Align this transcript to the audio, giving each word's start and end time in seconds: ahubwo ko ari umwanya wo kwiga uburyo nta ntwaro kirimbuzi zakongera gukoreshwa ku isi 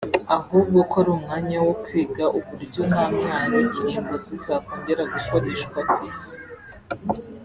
ahubwo 0.37 0.79
ko 0.91 0.95
ari 1.01 1.09
umwanya 1.17 1.57
wo 1.67 1.73
kwiga 1.83 2.23
uburyo 2.37 2.81
nta 2.91 3.03
ntwaro 3.15 3.57
kirimbuzi 3.71 4.35
zakongera 4.45 5.03
gukoreshwa 5.13 5.79
ku 5.91 5.99
isi 6.11 6.37